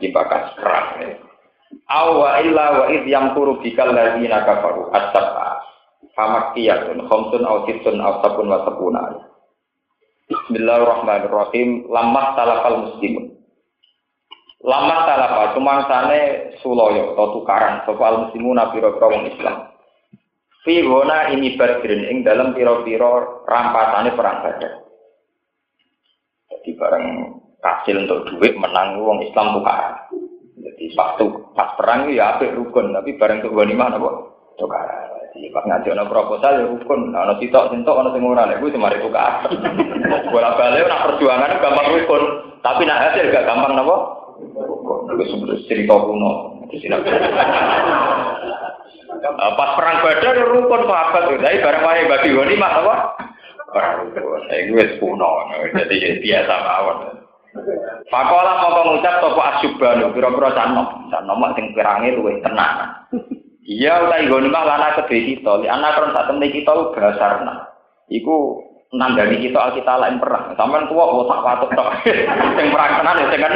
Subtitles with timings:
[0.00, 0.86] dibakas keras.
[1.88, 4.92] Awa illa wa id yang turu bikal ladina kafaru.
[4.92, 5.60] As-sab'a
[6.12, 9.02] famakkiyatun khamsun aw sittun aw sabun wa sabuna
[10.28, 11.92] Bismillahirrahmanirrahim.
[11.92, 13.36] Lamah talafal muslimun.
[14.62, 17.82] Lamah talafa cuma sane suloyo atau tukaran.
[17.84, 19.56] Soal muslimun pira-pira wong Islam.
[20.62, 20.78] Fi
[21.34, 24.81] ini badrin ing dalam pira-pira rampasane perang Badar
[27.62, 29.94] kasil untuk duit menang wong Islam tukaran.
[30.58, 31.14] Jadi pas
[31.54, 34.10] pas perang ya apik rukun, tapi bareng untuk ghanimah napa?
[34.58, 35.08] Tukaran.
[35.32, 38.74] Jadi pas ngaji ana proposal ya rukun, ana sitok sentok ana sing ora nek kuwi
[38.74, 39.46] semari tukar.
[40.34, 42.22] Bola balik nak perjuangan gampang rukun,
[42.60, 43.96] tapi nak hasil gak gampang napa?
[44.58, 45.16] Rukun.
[45.22, 46.58] Wis cerita kuno.
[49.32, 52.94] Pas perang Badar rukun sahabat, tapi bareng wae bagi ghanimah apa?
[53.70, 54.40] Perang rukun.
[54.50, 55.30] Saya wis kuno,
[55.78, 57.21] jadi biasa mawon.
[58.08, 63.04] Pakola mau ngucap toko asyubanu, kira-kira canom, canom sing pirangi luwih tenang.
[63.62, 67.70] Iya utai goni mah lana kedhe kita, li anak kron sak temne kita basarna.
[68.10, 68.58] Iku
[68.92, 70.52] nanggani kita kita lain perang.
[70.58, 71.88] Sampeyan tuwa otak watuk tok.
[72.58, 73.54] Sing perang tenan ya sing kan.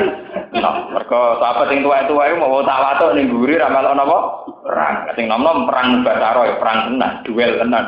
[0.56, 4.19] Nah, mergo sahabat sing tuwa-tuwa iku mau otak watuk ning guri ra melok napa?
[4.64, 4.94] Perang.
[5.19, 7.84] Sing nom-nom perang basaro ya perang tenan, duel tenan.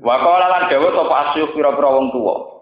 [0.00, 2.55] Wa qala lan dawuh sapa asyuk pira-pira wong tuwa.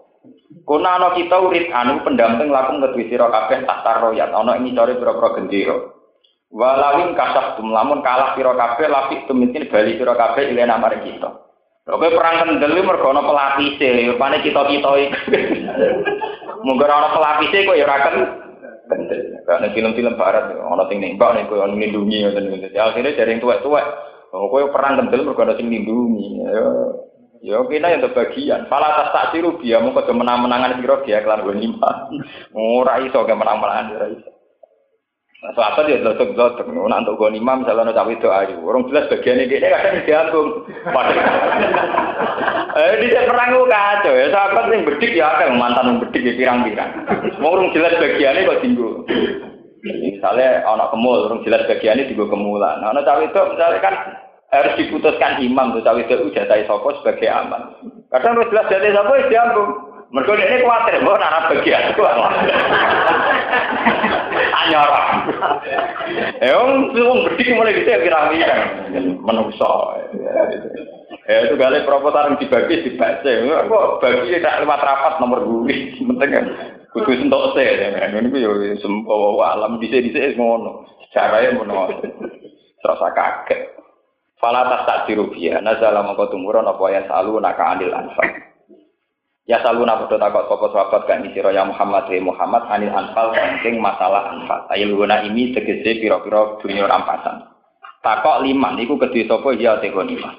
[0.63, 4.95] Kuna ana kita urit anu pendamping lakum kedue sira kabeh tahta royat ana ing core
[4.95, 5.77] pira-pira gendera.
[6.55, 11.27] Walawin kasah lamun kalah pira kabeh lapik tumitin bali pira kabeh ilena maring kita.
[11.85, 15.07] Oke perang kendel mergo ana pelapise, pane kita-kita iki.
[16.65, 18.25] Mungkin ana pelapise kok ya ora kendel.
[19.45, 22.71] Karena film-film barat ana sing nembak nek koyo nglindungi ngoten niku.
[22.71, 23.85] Ya akhire dari tuwek-tuwek.
[24.33, 26.41] Oh, kowe perang kendel mergo ana sing nglindungi.
[27.45, 28.65] Ya kena yang kebagian.
[28.65, 32.09] Fala tas tak siru dia mau ke menang-menangan siro dia kelar lima.
[32.57, 34.31] Ora iso ke menang-menangan ora iso.
[35.45, 36.65] Nah, sahabat ya lotok lotok.
[36.73, 38.57] Nah, untuk gue lima misalnya cawe itu ayu.
[38.65, 40.49] Orang jelas bagian ini dia kadang diantung.
[42.75, 44.25] Eh di perang gue kacau ya.
[44.33, 46.91] Sahabat yang berdik ya kan mantan yang berdik ya pirang-pirang.
[47.39, 49.05] Mau orang jelas bagiannya kok tinggal.
[49.85, 52.81] Misalnya anak kemul, orang jelas bagiannya juga kemulan.
[52.83, 53.95] Nah, cawe itu misalnya kan
[54.55, 57.75] harus diputuskan imam tuh cawe itu jatai sopo sebagai aman.
[58.11, 59.71] Kadang harus jelas jatai sopo ya diambung.
[60.15, 62.01] Mereka ini khawatir, bahwa anak bagian itu
[64.55, 65.01] Anyara.
[66.39, 68.55] Eh, om, om bedik mulai gitu ya kira-kira
[69.19, 69.97] menungso.
[71.25, 73.31] Ya itu kali proposal yang dibagi dibaca.
[73.65, 75.97] Kok bagi tidak lewat rapat nomor guri.
[75.97, 76.45] Penting kan.
[76.93, 77.65] Kudu sentok se.
[77.65, 80.85] Ini ku yo sempo alam dhisik-dhisik ngono.
[81.11, 81.91] Caranya ngono.
[82.79, 83.84] Terasa kaget.
[84.45, 88.29] Fala tas tak dirubia, nazala mongko tumurun apa ya salu naka anil anfal.
[89.49, 93.33] Ya salu naka padha takok sapa sahabat kan sira ya Muhammad he Muhammad anil anfal
[93.33, 94.69] saking masalah anfal.
[94.69, 97.41] Ayil guna ini tegese pira-pira dunia rampasan.
[98.05, 100.37] Takok liman iku kedhe sapa ya te lima.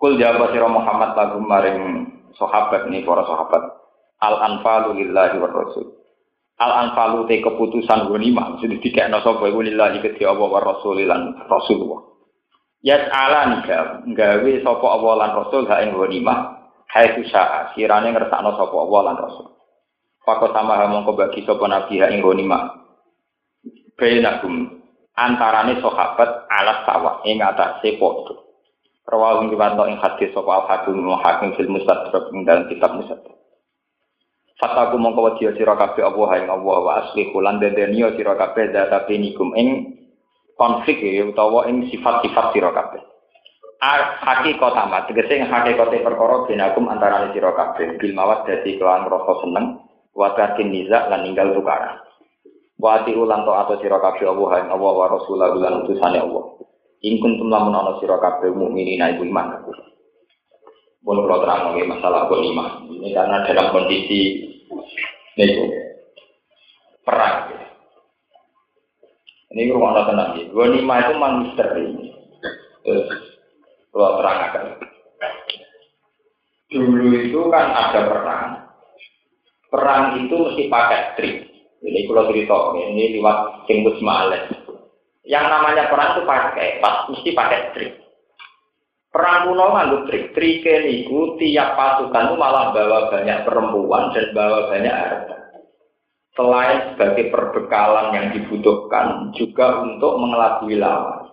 [0.00, 2.08] Kul jawab sira Muhammad lagu maring
[2.40, 3.84] sahabat ini para sahabat.
[4.24, 5.92] Al anfalu lillahi wa rasul.
[6.56, 11.36] Al anfalu te keputusan ghanimah sudah dikekno sapa iku lillahi kedhe Allah wa rasul lan
[11.44, 12.09] rasulullah.
[12.80, 16.38] Yas ala nika gawe sapa Allah lan Rasul ha ing ghanimah
[16.88, 19.48] hai syaa sirane ngersakno sapa Allah lan Rasul.
[20.24, 22.62] Fako sama ha mongko bagi sapa nabi ha ing ghanimah.
[24.00, 24.80] Bainakum
[25.12, 28.48] antarane sahabat alas sawa ing atase padha.
[29.04, 33.36] Rawahu riwanto ing hadis sapa al-hakim hakim fil mustadrak ing dalam kitab mustadrak.
[34.56, 38.72] Fataku mongko wedi sira kabeh Allah ha ing Allah wa asli kulan dedeni sira kabeh
[38.72, 39.99] data penikum ing
[40.60, 43.00] konflik ya utawa ing sifat-sifat sira kabeh.
[44.20, 49.40] Hakikat amat tegese ing hakikate perkara binakum antara sira kabeh bil mawad dadi kelawan rasa
[49.40, 49.80] seneng
[50.12, 51.96] wa tarkin niza lan ninggal tukaran.
[52.76, 56.44] Wa ati ulang to atau sira kabeh Allah ing Allah wa rasulahu lan utusane Allah.
[57.00, 59.72] Ing kuntum lamun ana sira kabeh mukminina iku iman aku.
[61.00, 62.84] Pun kalau terang masalah iman.
[62.92, 64.44] Ini karena dalam kondisi
[65.40, 65.56] ini
[67.00, 67.48] perang.
[69.50, 70.44] Ini rumah Allah tenang ya.
[70.54, 71.86] Ghanimah itu memang misteri.
[72.86, 73.08] Terus
[73.90, 74.64] kalau terangkan.
[76.70, 78.48] Dulu itu kan ada perang.
[79.66, 81.36] Perang itu mesti pakai trik.
[81.82, 84.52] Ini kalau cerita, ini lewat Singkus Ma'aleh.
[85.26, 87.92] Yang namanya perang itu pakai, pas, mesti pakai trik.
[89.10, 90.30] Perang kuno nganggo trik.
[90.30, 95.39] Triknya niku tiap pasukan itu malah bawa banyak perempuan dan bawa banyak harta.
[96.38, 101.26] Selain sebagai perbekalan yang dibutuhkan, juga untuk mengelabui lawan.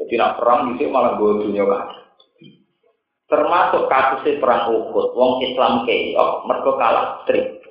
[0.00, 1.86] Jadi nak perang itu malah gue dunia kan.
[3.28, 7.64] Termasuk kasusnya perang Uhud, wong Islam keok, mereka kalah trik.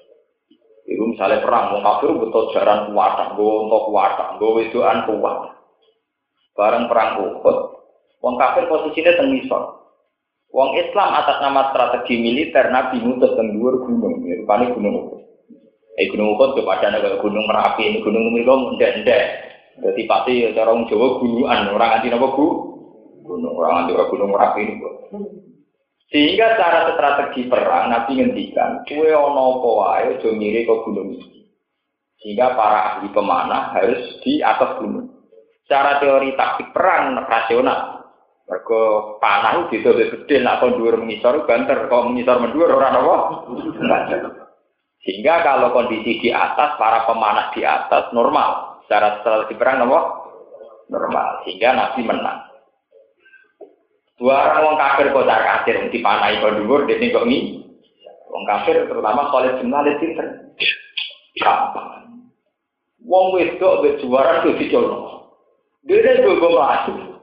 [0.90, 5.38] Itu misalnya perang, wong kafir betul jaran kuat, gue untuk kuat, gue wedoan kuat.
[6.58, 7.58] Bareng perang Uhud,
[8.22, 9.82] wong kafir posisinya tengisor.
[10.52, 15.31] Wong Islam atas nama strategi militer Nabi ngutus teng dhuwur gunung, ya rupane gunung Uhud.
[16.02, 19.24] Eh gunung Uhud kepada negara gunung Merapi, gunung mereka ndek-ndek.
[19.86, 22.46] Jadi pasti ya cara wong Jawa gunungan, orang anti napa bu?
[23.22, 24.76] Gunung orang anti gunung Merapi ini.
[26.10, 31.46] Sehingga cara strategi perang Nabi ngendikan, kue ono apa wae aja mirip ke gunung ini.
[32.18, 35.08] Sehingga para ahli pemanah harus di atas gunung.
[35.70, 38.02] Cara teori taktik perang rasional.
[38.50, 43.18] Mergo panah itu itu gede, nak kon dhuwur mengisor banter, kalau mengisor mendur orang apa?
[45.02, 48.82] Sehingga kalau kondisi di atas, para pemanah di atas normal.
[48.86, 50.00] Secara strategi perang apa?
[50.94, 51.42] Normal.
[51.46, 52.52] Sehingga Nabi menang.
[54.22, 57.26] Dua orang wong kafir kocar kafir dipanai kok dhuwur dene kok.
[58.30, 60.54] Wong kafir terutama Khalid bin Walid pinter.
[61.42, 62.22] Gampang.
[63.02, 65.26] Wong wedok wis juara tuh dicolong.
[65.82, 67.18] Dene gogo masuk.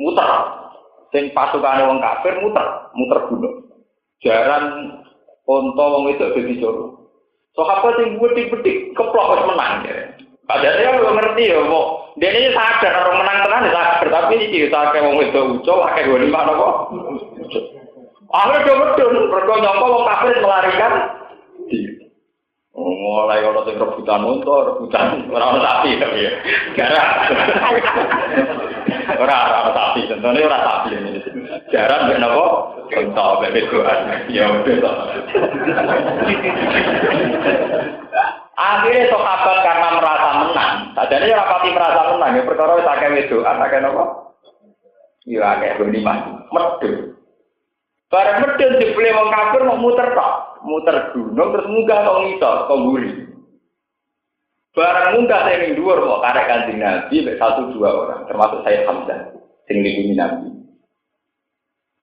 [0.00, 0.28] Muter.
[1.12, 3.56] Sing pasukane wong kafir muter, muter gunung.
[4.24, 4.64] Jaran
[5.44, 7.04] onto wong wedok dadi colong.
[7.54, 9.96] Sahabat sing betik-betik keplok wis menang ya.
[10.44, 14.46] Padahal dia belum ngerti ya, mau dia ini sadar orang menang tenang sadar, tapi ini
[14.52, 16.74] kita kayak mau itu ucol, kayak gue di mana kok?
[18.28, 20.92] Akhirnya dia betul, mereka nyongkol mau kafir melarikan
[21.70, 22.03] diri.
[22.74, 26.32] Oh, mulai orang yang rebutan untuk rebutan orang sapi tapi ya,
[26.74, 27.10] jarang.
[29.14, 31.22] Orang orang sapi, tentunya orang sapi ini.
[31.70, 32.54] Jarang benar kok,
[32.98, 34.94] untuk bebegoan, ya udah.
[38.58, 43.62] Akhirnya sahabat karena merasa menang, tadinya ya rapati merasa menang, ya perkara wis akeh wedoan,
[43.62, 44.04] akeh napa?
[45.30, 46.18] Ya akeh mah
[46.50, 47.13] medun.
[48.14, 52.82] Barang medun dibeli wong kafir mau muter tok, muter gunung terus munggah kok ngisor, kok
[52.86, 53.10] guri.
[54.70, 59.34] Barang munggah saya ning dhuwur kok karek Kanjeng Nabi satu dua orang, termasuk saya Hamzah
[59.66, 60.46] sing dilindungi Nabi.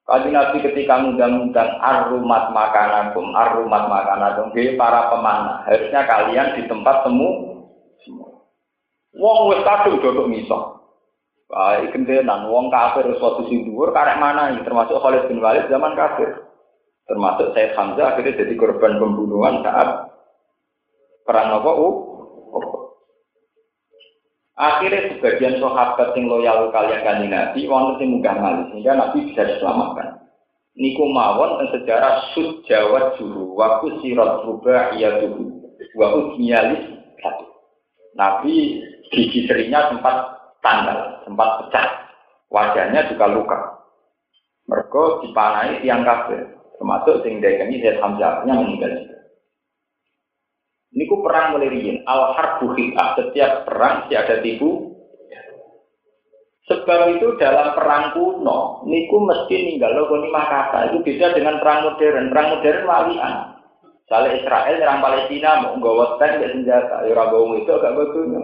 [0.03, 7.07] Kaji Nabi ketika mengundang-undang arumat makanakum, arumat makanakum, jadi para pemanah, harusnya kalian di tempat
[7.07, 7.29] temu
[8.03, 8.43] semua.
[9.15, 10.80] Wong wis kadung dodok miso.
[11.51, 16.47] Baik kentenan, wong kafir suatu si dhuwur karek mana termasuk Khalid bin Walid zaman kafir.
[17.11, 20.15] Termasuk Said Hamzah akhirnya jadi korban pembunuhan saat
[21.27, 21.71] perang Nova
[24.61, 29.41] Akhirnya sebagian sahabat yang loyal kalian kan Nabi, wonten sing munggah malih sehingga Nabi bisa
[29.41, 30.21] diselamatkan.
[30.77, 35.51] Niku mawon dan sejarah sud Jawa juru waktu sirat rubah iya tuh
[35.99, 36.83] waktu nyalis
[37.19, 37.43] satu.
[38.15, 38.79] Nabi
[39.11, 41.87] gigi serinya sempat tanggal, sempat pecah,
[42.49, 43.59] wajahnya juga luka.
[44.69, 46.47] Mereka dipanai tiang kafir,
[46.79, 49.17] termasuk sing ini saya Hamzahnya meninggal juga.
[50.91, 52.03] Niku perang mulai riyin.
[52.03, 52.75] Al harbu
[53.15, 54.91] Setiap perang si ada tipu.
[56.67, 60.91] Sebab itu dalam perang kuno, niku mesti ninggal lo lima kata.
[60.91, 62.31] Itu beda dengan perang modern.
[62.31, 63.35] Perang modern walian.
[64.11, 68.43] Misalnya Israel nyerang Palestina mau nggak tank nggak senjata, ya ragu itu agak betul.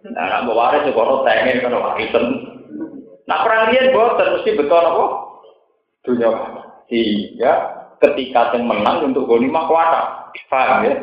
[0.00, 2.24] Nah, nak bawa waris juga tank kan warisan.
[3.28, 5.04] Nah perang dia boten mesti betul apa?
[6.02, 6.30] Dunia
[6.90, 7.52] Iya,
[8.02, 10.94] ketika yang menang untuk lima kuasa, paham ya?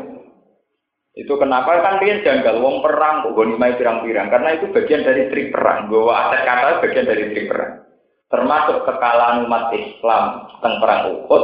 [1.16, 5.56] Itu kenapa kan dia janggal wong perang kok mai pirang-pirang karena itu bagian dari trik
[5.56, 5.88] perang.
[5.88, 7.88] Bahwa aset kata bagian dari trik perang.
[8.28, 11.44] Termasuk kekalahan umat Islam tentang perang Uhud,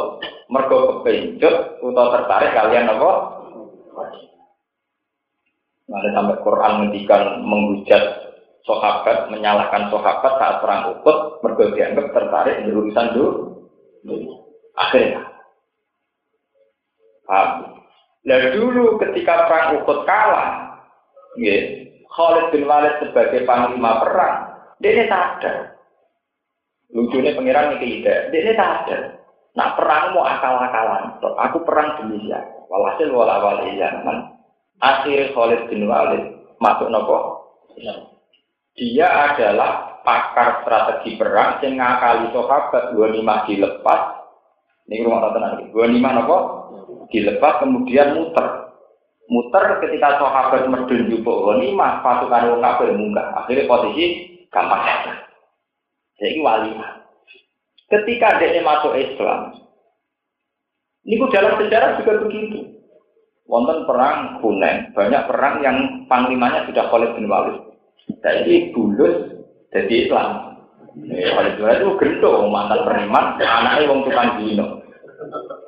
[0.51, 3.11] mergo kepencut atau tertarik kalian apa?
[5.91, 8.03] Ada sampai Quran menghentikan menghujat
[8.63, 13.31] sahabat, menyalahkan sahabat saat perang Uhud, mergo dianggap tertarik di urusan dulu.
[14.79, 15.21] Akhirnya,
[17.27, 17.77] paham?
[18.23, 20.79] Nah dulu ketika perang Uhud kalah,
[21.35, 24.35] ya, Khalid bin Walid sebagai panglima perang,
[24.79, 25.75] dia ini sadar.
[26.93, 29.01] Lucunya pengiran ini tidak, dia ini sadar.
[29.53, 32.63] Nah perang mau akal-akalan, aku perang demi siapa?
[32.71, 34.32] Walhasil wala wali zaman.
[34.83, 36.23] Akhir Khalid bin Walid
[36.59, 37.47] masuk nopo.
[38.75, 44.01] Dia adalah pakar strategi perang yang ngakali sahabat dua lima dilepas.
[44.91, 45.71] Ini rumah tenang.
[45.71, 46.37] Dua lima nopo
[47.07, 48.63] dilepas kemudian muter
[49.31, 51.47] Muter ketika sahabat medun jupuk
[51.79, 53.31] mah pasukan wong kafir munggah.
[53.39, 54.05] Akhirnya posisi
[54.51, 55.15] gampang saja.
[56.19, 56.75] Jadi wali.
[57.87, 59.55] Ketika dia masuk Islam,
[61.07, 62.82] ini dalam sejarah juga begitu.
[63.43, 67.59] Wonten perang Hunain, banyak perang yang panglimanya sudah Khalid bin Walid.
[68.23, 69.35] Jadi bulus
[69.75, 70.55] jadi Islam.
[71.11, 74.79] Khalid bin Walid itu gendo mantan preman, anaknya wong tukang dino.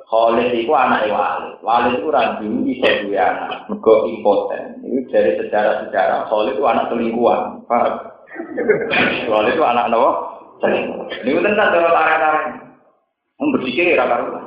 [0.08, 1.60] Khalid itu anak Walid.
[1.60, 3.68] Walid itu ragu bisa dua anak,
[4.08, 4.62] impoten.
[4.80, 7.40] Ini dari sejarah-sejarah Khalid itu anak selingkuhan.
[9.28, 9.92] Khalid itu anak
[10.64, 11.06] selingkuhan.
[11.28, 12.56] Ini tentang cara arah-arah.
[13.36, 14.45] Membersihkan raka-raka.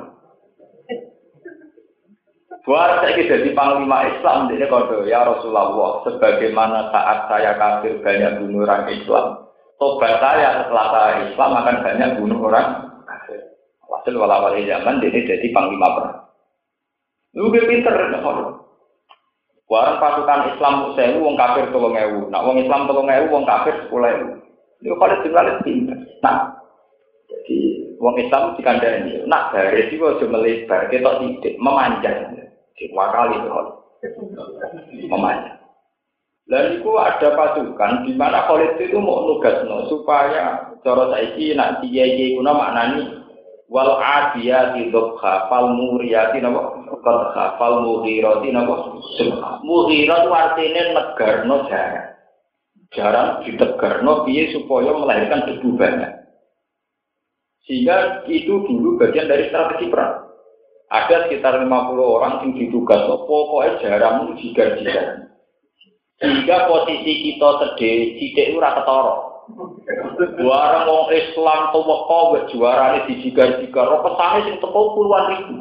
[2.68, 8.68] Buat saya jadi panglima Islam, dia kode ya Rasulullah, sebagaimana saat saya kafir banyak bunuh
[8.68, 9.48] orang Islam,
[9.80, 12.90] tobat saya setelah saya Islam akan banyak bunuh orang
[14.00, 16.18] Hasil wala wali zaman dia jadi panglima perang.
[17.36, 17.94] Gue pinter,
[19.70, 22.26] Warang pasukan Islam sewu, wong kafir tolong ewu.
[22.26, 24.26] Nak wong Islam tolong ewu, wong kafir sepuluh ewu.
[24.82, 25.94] Itu kalau jumlah pinter.
[26.26, 26.58] Nah,
[27.30, 27.58] jadi
[28.02, 29.22] wong Islam dikandani.
[29.30, 32.39] Nak garis itu aja melebar, kita tidak memanjang.
[32.80, 35.60] Dua kali itu memanjang.
[36.48, 41.84] Lalu itu ada pasukan di mana Khalid itu mau nugas no, supaya cara saiki nak
[41.84, 43.22] dia dia guna maknani
[43.70, 46.80] wal adiyati dhokha fal muriyati napa?
[47.04, 48.98] Qadha fal mughirati napa?
[49.62, 52.08] Mughirat artine negarno jarang
[52.90, 56.12] jarang ditegarno piye supaya melahirkan debu banyak.
[57.62, 60.29] Sehingga itu dulu bagian dari strategi perang
[60.90, 61.70] ada sekitar 50
[62.02, 65.30] orang yang ditugas pokoknya jarang jigar-jigar.
[66.18, 69.14] Sehingga posisi kita sedih sidik ora ketara.
[70.36, 75.56] Barang wong Islam teweka wis juarane dijigar-jigar, ora pesane sing teko puluhan ribu.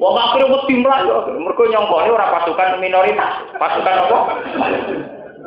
[0.00, 4.18] Wong akhir mesti mlayu, mergo nyongkone ora pasukan minoritas, pasukan apa?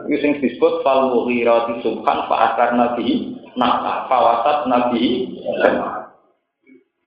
[0.06, 5.28] Iki sing disebut fal mughirati subhan fa akar nabi nah fawasat nabi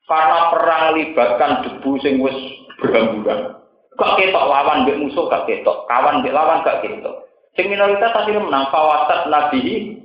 [0.07, 2.37] karena perang libatkan debu sing wis
[2.83, 3.55] berhamburan.
[3.93, 7.29] Gak ketok lawan mbek musuh gak ketok, kawan mbek lawan gak ketok.
[7.55, 10.01] Sing minoritas akhirnya menang fawasat nabi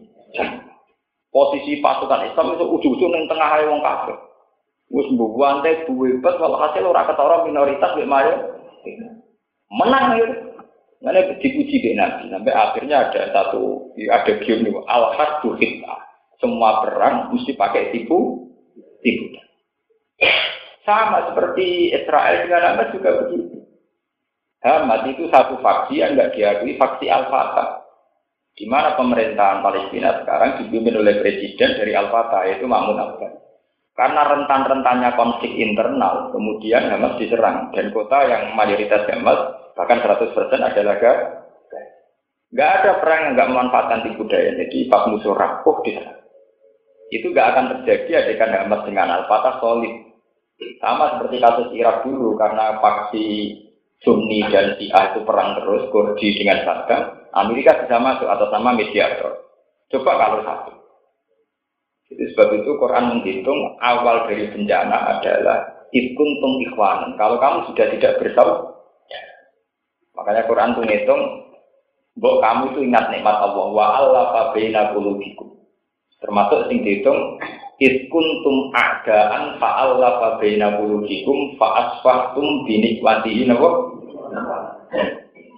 [1.27, 4.16] Posisi pasukan Islam itu ujung-ujung yang tengah ayo wong kafir.
[4.89, 8.34] Wis mbuwante buwebet kalau hasil ora ketara minoritas mek mayo.
[9.72, 10.27] Menang ya.
[10.98, 15.54] Mana dipuji di Nabi sampai akhirnya ada satu ada gium al hasbu
[16.42, 18.50] Semua perang mesti pakai tipu
[19.06, 19.47] tipu.
[20.88, 23.60] Sama seperti Israel dengan Hamas juga begitu.
[24.63, 27.84] Hamas itu satu faksi yang nggak diakui faksi Al-Fatah.
[28.56, 33.36] Di mana pemerintahan Palestina sekarang dipimpin oleh presiden dari Al-Fatah, yaitu Mahmud Abbas.
[34.00, 37.75] Karena rentan-rentannya konflik internal, kemudian Hamas diserang.
[37.75, 41.48] Dan kota yang mayoritas Hamas, bahkan 100% adalah Gaza.
[42.48, 44.56] Nggak ada perang yang nggak memanfaatkan tipu daya.
[44.56, 46.15] Jadi pas musuh rapuh di sana.
[47.12, 50.07] Itu nggak akan terjadi adegan Hamas dengan Al-Fatah solid.
[50.82, 53.26] Sama seperti kasus Irak dulu, karena faksi
[54.02, 59.42] Sunni dan Syiah itu perang terus, Kurdi dengan Saddam, Amerika bisa masuk atau sama mediator.
[59.90, 60.74] Coba kalau satu.
[62.08, 67.20] Jadi sebab itu Quran menghitung awal dari bencana adalah ikuntum ikhwanan.
[67.20, 68.74] Kalau kamu sudah tidak bersaudara,
[70.16, 71.22] makanya Quran tuh ngitung,
[72.18, 74.26] Mbok kamu itu ingat nikmat Allah wa Allah
[74.98, 75.54] qulubikum.
[76.18, 77.38] Termasuk sing dihitung
[77.77, 83.69] iskuntum a'daan fa Allah fabaina qulubikum fa asfahtum binikmatihi napa?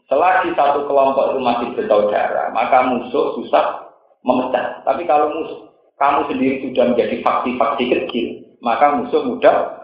[0.10, 3.94] Selagi satu kelompok itu masih bersaudara, maka musuh susah
[4.26, 4.82] memecah.
[4.82, 5.70] Tapi kalau musuh
[6.02, 8.28] kamu sendiri sudah menjadi faksi-faksi kecil,
[8.60, 9.80] maka musuh mudah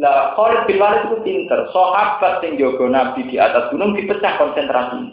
[0.00, 1.68] Nah, Khalid bin Walid itu pinter.
[1.76, 5.12] Sahabat yang jaga Nabi di atas gunung dipecah konsentrasi.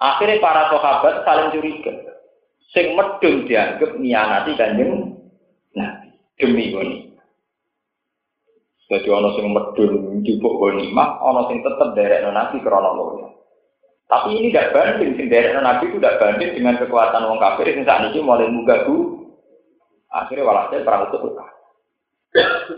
[0.00, 1.92] Akhirnya para sahabat saling curiga.
[2.68, 5.16] Sing medun dianggap nianati kanjeng
[5.72, 6.08] Nabi.
[6.38, 7.08] Demi ini.
[8.88, 13.28] Jadi ono sing medun dibuk ghanimah, ono sing tetep derek nabi krana loya.
[14.08, 17.84] Tapi ini tidak banding, sing derek nabi itu tidak banding dengan kekuatan wong kafir sing
[17.84, 19.28] saat ini mulai mugagu.
[20.08, 21.46] Akhirnya walhasil perang itu buka.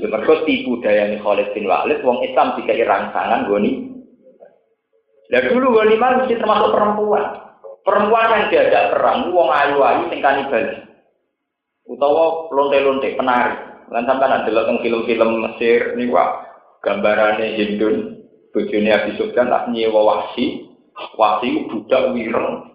[0.03, 0.07] Ya
[0.47, 3.87] tipu daya nih Khalid bin Walid, wong Islam jika rangsangan goni.
[5.31, 7.50] Dan dulu ghanimah mesti termasuk perempuan.
[7.81, 10.67] Perempuan yang diajak perang, wong ayu-ayu sing kanibal.
[11.89, 13.71] Utawa lonte-lonte, penari.
[13.91, 16.15] Lan sampean delok teng film-film Mesir niku
[16.79, 18.23] gambarane Hindun
[18.55, 20.63] bojone Abi Sufyan tak nyewa wasi,
[21.19, 22.71] wasi budak wireng.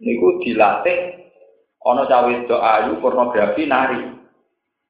[0.00, 1.20] Niku dilatih
[1.84, 4.00] ana cawe ayu pornografi nari.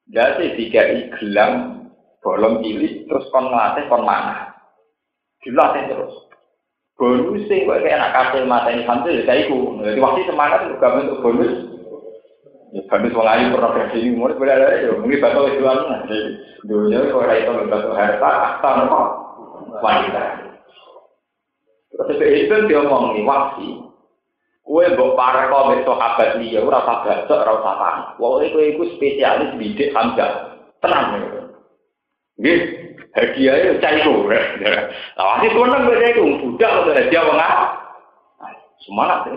[0.07, 0.85] Jadi tiga
[1.19, 1.83] gelang
[2.23, 4.07] bolong cilik terus kon ngelatih kon.
[5.43, 6.15] Dilatih terus.
[6.95, 9.83] Bonus sih, kok kayak anak kasih mata ini ya saya ikut.
[9.83, 11.53] Jadi waktu semangat untuk untuk bonus.
[12.71, 16.19] Ya, bonus wong ayu pernah ini, mulai boleh ada ya, mungkin bakal jual nanti.
[16.63, 18.31] Dunia kalau itu bakal harta,
[19.83, 20.23] wanita.
[21.95, 23.27] Terus itu dia ngomong nih.
[24.65, 27.99] Kue mbok para besok sahabat liya, ora usah bacok, ora usah paham.
[28.49, 30.57] Iku iku spesialis bidik hamzah.
[30.81, 31.21] Tenang.
[32.41, 32.84] Nggih,
[33.15, 34.13] hadiah itu.
[35.15, 37.39] Lah wasi seneng kowe iku budak kok hadiah wong
[38.85, 39.35] Semangat ya.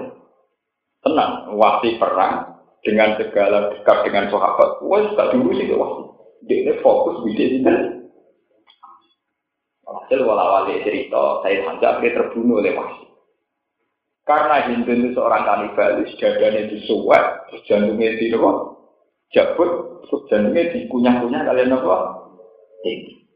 [0.99, 4.83] Tenang, wasi perang dengan segala dekat dengan sahabat.
[4.85, 6.03] Wes gak diurusi kok wasi.
[6.47, 7.75] Dia fokus bidik ini.
[9.89, 13.09] Hasil wala-wali cerita, saya Hamzah akhirnya terbunuh oleh wasi.
[14.29, 18.29] Karena Hindu itu seorang kanibalis, dadanya disuwek, jantungnya di?
[19.33, 21.97] Jabut, terus jantungnya dikunyah-kunyah kalian apa?
[22.85, 23.28] Tinggi.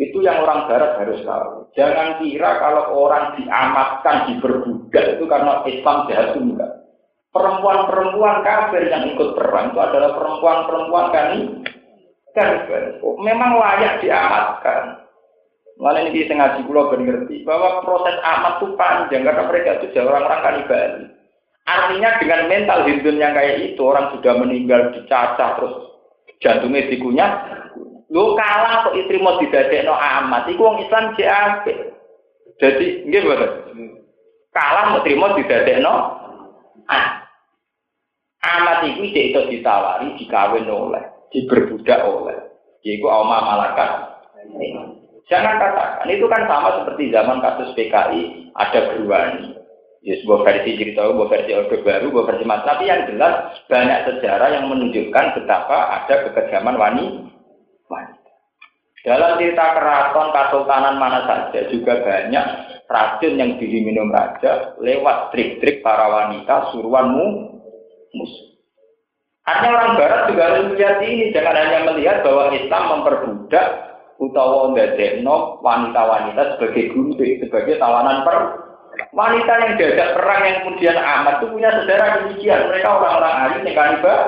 [0.00, 1.68] Itu yang orang barat harus tahu.
[1.76, 6.72] Jangan kira kalau orang diamatkan, diperbudak itu karena Islam jahat enggak.
[7.30, 11.28] Perempuan-perempuan kafir yang ikut perang itu adalah perempuan-perempuan kan
[12.32, 12.48] kan
[13.20, 15.04] memang layak diamatkan.
[15.80, 20.92] Malah ini sengaja pulau ngerti bahwa proses amat itu panjang karena mereka itu orang-orang kanibal.
[21.64, 25.74] Artinya dengan mental Hindu yang kayak itu orang sudah meninggal dicacah terus
[26.40, 27.32] jantungnya dikunyah.
[28.10, 31.64] Lu kalah kok istri mau no amat, itu orang Islam JAP.
[32.58, 33.46] Jadi gimana?
[34.50, 35.30] Kalah mau terima
[35.78, 35.94] no
[36.90, 37.06] ah.
[38.40, 42.40] Amat itu dia itu ditawari, dikawin oleh, diberbudak oleh.
[42.80, 44.16] Yaitu Oma Malakat.
[45.28, 49.60] Jangan katakan, itu kan sama seperti zaman kasus PKI, ada Berwani.
[50.00, 52.64] Ya, sebuah versi cerita, sebuah versi orde baru, sebuah versi mas.
[52.64, 57.39] Tapi yang jelas banyak sejarah yang menunjukkan betapa ada kekejaman wanita.
[59.00, 62.46] Dalam cerita keraton kesultanan mana saja juga banyak
[62.84, 67.26] racun yang diminum raja lewat trik-trik para wanita suruhanmu
[68.12, 68.46] musuh.
[69.48, 73.66] Artinya orang Barat juga harus melihat ini, jangan hanya melihat bahwa Islam memperbudak
[74.20, 78.36] utawa ndadekno wanita-wanita sebagai guru sebagai tawanan per.
[79.16, 82.68] Wanita yang diajak perang yang kemudian amat itu punya sejarah demikian.
[82.68, 84.18] Mereka orang-orang alim yang kanibal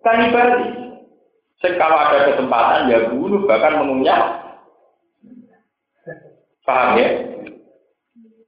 [0.00, 0.48] kanibal
[1.62, 4.20] kalau ada kesempatan ya bunuh bahkan mengunyah
[6.62, 7.08] paham ya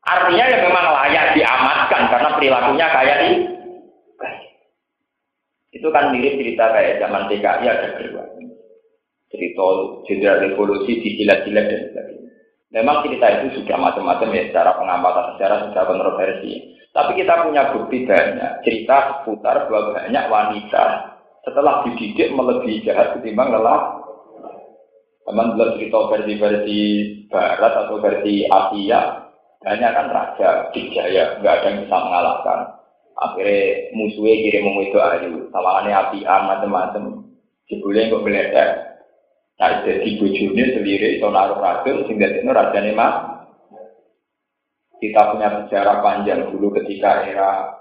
[0.07, 3.33] artinya ya memang layak diamatkan karena perilakunya kayak ini
[5.71, 8.25] itu kan mirip cerita kayak zaman TKI ada kedua
[9.31, 9.67] cerita
[10.11, 12.31] jenderal revolusi di jilat-jilat dan sebagainya.
[12.71, 16.53] Memang cerita itu sudah macam-macam ya secara pengamatan sejarah sudah kontroversi.
[16.91, 20.85] Tapi kita punya bukti banyak cerita seputar bahwa banyak wanita
[21.47, 24.01] setelah dididik melebihi jahat ketimbang lelah.
[25.25, 26.81] Teman belum cerita versi-versi
[27.31, 29.31] Barat atau versi Asia,
[29.63, 32.61] banyak kan raja Dijaya, nggak ada yang bisa mengalahkan.
[33.21, 37.23] Akhirnya musuhnya kirim itu ayu, api macam-macam.
[37.71, 38.71] Jebulnya kok meledak,
[39.61, 43.15] Nah, jadi bujurnya sendiri, itu naruh racun, sehingga itu rajanya mah.
[44.97, 47.77] Kita punya sejarah panjang dulu ketika era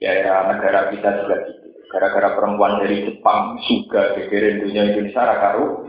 [0.00, 1.65] ya era negara kita gitu.
[1.86, 5.86] Gara-gara perempuan dari Jepang juga gegerin dunia Indonesia rakaru.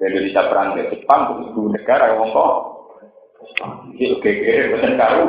[0.00, 1.20] Indonesia perang ke Jepang,
[1.52, 2.54] ibu negara wong kok.
[3.96, 5.26] Itu gegerin bukan karu.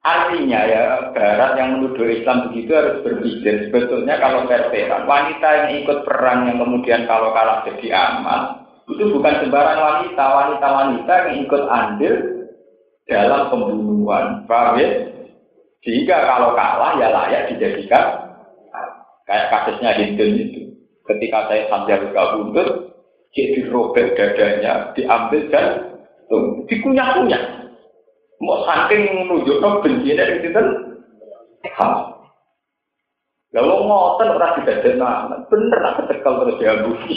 [0.00, 6.08] Artinya ya Barat yang menuduh Islam begitu harus berpikir sebetulnya kalau veteran wanita yang ikut
[6.08, 12.14] perang yang kemudian kalau kalah jadi aman itu bukan sembarang wanita wanita-wanita yang ikut andil
[13.04, 14.88] dalam pembunuhan paham ya?
[15.80, 18.30] Sehingga kalau kalah ya layak dijadikan
[19.24, 20.60] kayak kasusnya Hindu itu.
[21.06, 22.68] Ketika saya sambil gak buntut,
[23.34, 25.66] jadi robek dadanya, diambil dan
[26.66, 27.44] dikunyah-kunyah.
[28.40, 30.62] Mau saking menunjukkan benci dari itu
[31.76, 31.92] hal.
[33.50, 35.06] Lalu ngotot ora didadekno,
[35.50, 37.16] bener aku tekel terus diambusi.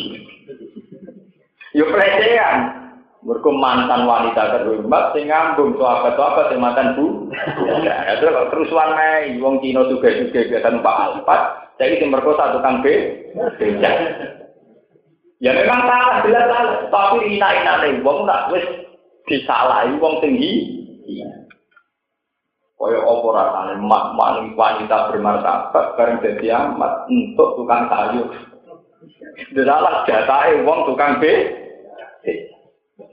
[1.77, 2.82] Yo pelecehan.
[3.23, 7.31] Mergo mantan wanita terhormat sing ngambung sahabat-sahabat sing mantan bu.
[7.79, 11.41] Ya, itu kerusuhan naik, wong Cina juga juga biasa numpak alpat,
[11.79, 12.91] jadi sing merkosa tukang B.
[15.39, 16.75] Ya memang salah, jelas salah.
[16.91, 18.63] Tapi ina-ina nih, wong nak wis
[19.31, 21.27] disalahi wong tinggi, Iya.
[22.79, 24.19] Kaya apa rasanya mak
[24.59, 28.27] wanita bermartabat bareng jadi amat untuk tukang sayur.
[29.55, 31.23] Delalah jatahe wong tukang B.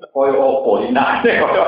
[0.00, 1.66] Apa inane kaya.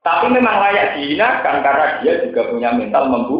[0.00, 3.38] Tapi memang layak dihinakan karena dia juga punya mental membu.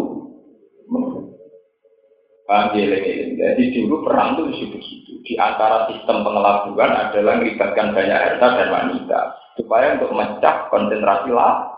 [2.50, 2.98] Paham ya,
[3.38, 5.12] Jadi dulu perang itu begitu.
[5.22, 9.20] Di antara sistem pengelabuan adalah melibatkan banyak harta dan wanita.
[9.54, 11.70] Supaya untuk memecah konsentrasi lah.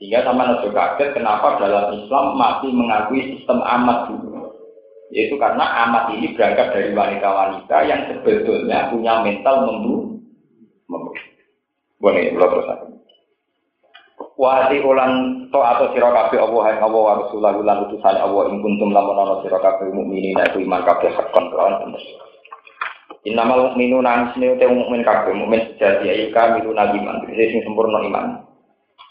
[0.00, 4.48] Sehingga sama Nabi kaget kenapa dalam Islam masih mengakui sistem amat dulu.
[5.12, 9.99] Yaitu karena amat ini berangkat dari wanita-wanita yang sebetulnya punya mental membunuh.
[12.00, 12.68] Boleh, belum terus
[14.40, 18.64] Wahai ulan to atau sira kabeh Allah yang Allah wa Rasulullah lan utusan Allah ing
[18.64, 21.92] kuntum lamun ana sira kabeh mukminin iman kabeh hakon kelawan.
[23.28, 28.48] Innamal mu'minuna asne te mukmin kabeh mukmin sejati ya kamilu nabi man sing sempurna iman.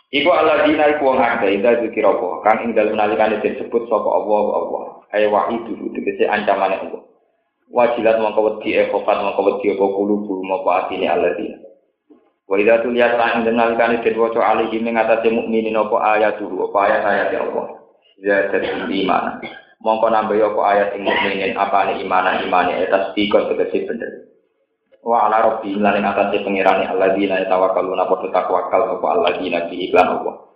[0.10, 4.10] Iku ala dina iku wong akeh ida zikir apa kang ing dalem nalikane disebut sapa
[4.10, 4.84] Allah Allah.
[5.14, 7.06] Ay wahidu tegese ancamane Allah.
[7.70, 11.69] Wajilat mongko wedi e khofat mongko wedi apa kulubu mongko atine alladzina.
[12.50, 16.74] Wa idza tuliyat lan denal kan den waca alihi ing atase mukminin apa ayat dulu
[16.74, 17.66] apa ayat ayat ya Allah.
[18.26, 19.38] Ya jadi iman.
[19.86, 24.34] Mongko nambah apa ayat ing mukminin apa ne imanan imane etas dikon tegese bener.
[25.06, 30.10] Wa ala rabbi lan ing atase pengirane alladzina tawakkaluna padha takwakal apa alladzina bi iklan
[30.10, 30.50] Allah.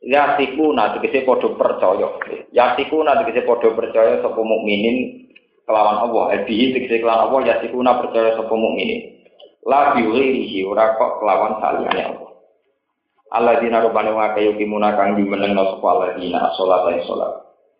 [0.00, 2.08] Ya sikuna tegese padha percaya.
[2.56, 5.28] Ya sikuna tegese padha percaya sapa mukminin
[5.68, 6.40] kelawan Allah.
[6.40, 9.14] Ebi tegese kelawan Allah ya sikuna percaya sapa mukminin
[9.64, 12.32] la biwirihi ora kok kelawan saliyane Allah.
[13.32, 17.32] Allah dina rupane wa kayu kimuna kang dimenengno sapa Allah dina salat ae salat.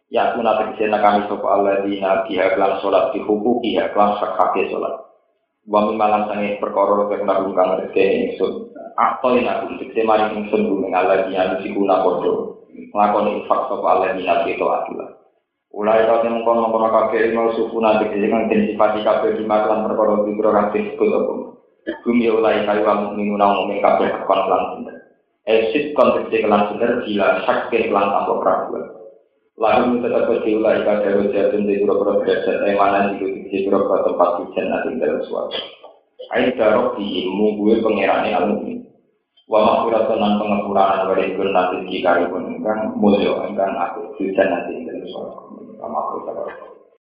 [0.08, 4.96] Ya kuna tegese kami sapa Allah dina biha lan salat dihukuki ya lan sakake salat.
[5.68, 8.72] Wa mimalan sange perkara kang kang kang rezeki ingsun.
[8.96, 12.32] Atau ina tegese mari ingsun gumeng Allah dina sikuna padha.
[12.74, 15.20] Nglakoni infak sapa Allah dina itu atulah.
[15.74, 20.22] Ulai kau yang mengkono mengkono kakek mau suku nanti kejadian intensifasi kakek di makalan perkara
[20.22, 21.43] di kurang disebut
[21.84, 24.96] Gum ya ulai kayu wa mu'minu na mu'min kabeh kekon kelan bener.
[25.44, 28.84] Esit konteks di kelan bener gila syakir kelan tanpa peraguan
[29.54, 34.28] Lalu tetap kecil ulai kada wajatun di pura-pura berjajat Emanan di kutik di pura-pura tempat
[34.42, 35.60] hujan nanti dalam suatu.
[36.34, 38.74] Ayo darok di ilmu gue pengirani alumni.
[39.46, 44.88] Wa makura tenan pengepuraan wadih gun nanti jika ibu nengkang Mulio engkang aku hujan nanti
[44.88, 45.54] dalam suatu.
[45.78, 46.73] Wa makura